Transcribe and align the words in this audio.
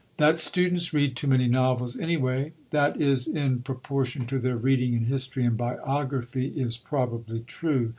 That 0.17 0.39
students 0.39 0.93
read 0.95 1.15
too 1.15 1.27
many 1.27 1.47
novels 1.47 1.95
anyway 1.95 2.53
that 2.71 2.99
is, 2.99 3.27
in 3.27 3.59
proportion 3.61 4.25
to 4.25 4.39
their 4.39 4.57
reading 4.57 4.93
in 4.93 5.05
history 5.05 5.45
and 5.45 5.55
biography 5.55 6.47
is 6.47 6.75
probably 6.75 7.41
true. 7.41 7.89